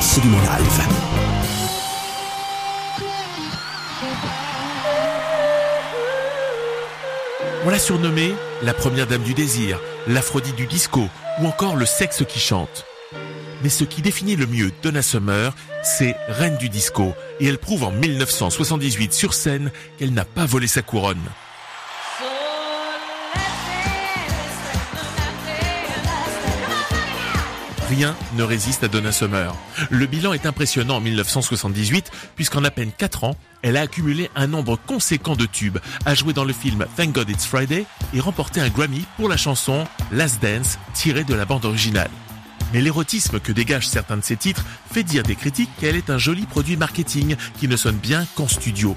[0.00, 0.88] live.
[7.64, 8.32] On l'a surnommée
[8.62, 11.08] la première dame du désir, l'Aphrodite du disco
[11.40, 12.84] ou encore le sexe qui chante.
[13.62, 17.82] Mais ce qui définit le mieux Donna Summer, c'est reine du disco et elle prouve
[17.82, 21.18] en 1978 sur scène qu'elle n'a pas volé sa couronne.
[27.88, 29.56] Rien ne résiste à Donna Summer.
[29.88, 34.46] Le bilan est impressionnant en 1978 puisqu'en à peine 4 ans, elle a accumulé un
[34.46, 38.60] nombre conséquent de tubes, a joué dans le film Thank God It's Friday et remporté
[38.60, 42.10] un Grammy pour la chanson Last Dance tirée de la bande originale.
[42.74, 46.18] Mais l'érotisme que dégagent certains de ses titres fait dire des critiques qu'elle est un
[46.18, 48.96] joli produit marketing qui ne sonne bien qu'en studio.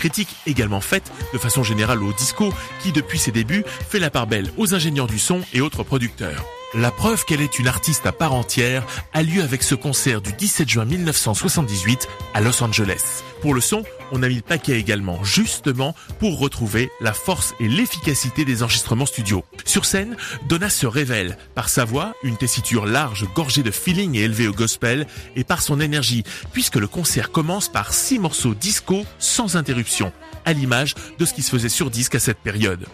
[0.00, 4.26] Critique également faite de façon générale au disco qui depuis ses débuts fait la part
[4.26, 6.42] belle aux ingénieurs du son et autres producteurs.
[6.72, 10.32] La preuve qu'elle est une artiste à part entière a lieu avec ce concert du
[10.32, 13.22] 17 juin 1978 à Los Angeles.
[13.42, 17.68] Pour le son, on a mis le paquet également, justement pour retrouver la force et
[17.68, 19.44] l'efficacité des enregistrements studio.
[19.64, 20.16] Sur scène,
[20.48, 24.52] Donna se révèle par sa voix, une tessiture large, gorgée de feeling et élevée au
[24.52, 30.12] gospel, et par son énergie, puisque le concert commence par six morceaux disco sans interruption,
[30.44, 32.86] à l'image de ce qui se faisait sur disque à cette période.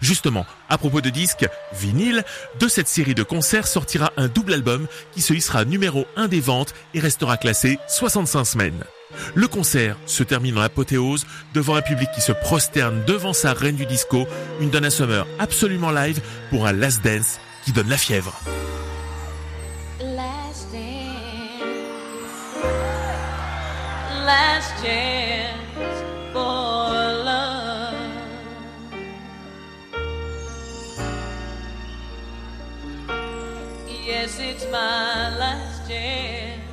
[0.00, 2.24] Justement, à propos de disques, vinyle,
[2.58, 6.40] de cette série de concerts sortira un double album qui se hissera numéro 1 des
[6.40, 8.84] ventes et restera classé 65 semaines.
[9.34, 13.76] Le concert se termine en apothéose devant un public qui se prosterne devant sa reine
[13.76, 14.26] du disco,
[14.60, 18.38] une Donna Summer absolument live pour un last dance qui donne la fièvre.
[20.00, 21.10] Last dance.
[34.42, 36.69] It's my last chance.